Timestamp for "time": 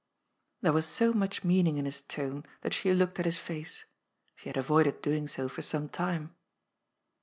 5.89-6.33